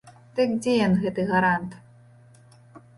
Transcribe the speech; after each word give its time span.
Дык 0.39 0.49
дзе 0.61 0.73
ён, 0.87 0.97
гэты 1.05 1.27
гарант? 1.31 1.79